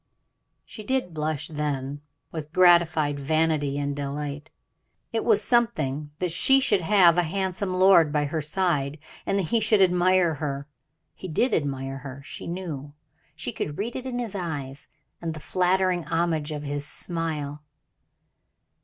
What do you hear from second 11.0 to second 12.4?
He did admire her,